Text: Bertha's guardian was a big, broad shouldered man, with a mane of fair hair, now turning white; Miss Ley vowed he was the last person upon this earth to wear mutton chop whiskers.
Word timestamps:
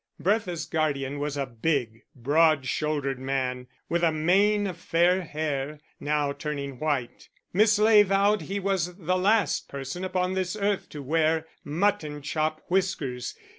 Bertha's 0.19 0.65
guardian 0.65 1.19
was 1.19 1.37
a 1.37 1.45
big, 1.45 2.01
broad 2.15 2.65
shouldered 2.65 3.19
man, 3.19 3.67
with 3.87 4.03
a 4.03 4.11
mane 4.11 4.65
of 4.65 4.77
fair 4.77 5.21
hair, 5.21 5.79
now 5.99 6.33
turning 6.33 6.79
white; 6.79 7.29
Miss 7.53 7.77
Ley 7.77 8.01
vowed 8.01 8.41
he 8.41 8.59
was 8.59 8.95
the 8.97 9.15
last 9.15 9.67
person 9.69 10.03
upon 10.03 10.33
this 10.33 10.55
earth 10.55 10.89
to 10.89 11.03
wear 11.03 11.45
mutton 11.63 12.23
chop 12.23 12.63
whiskers. 12.67 13.35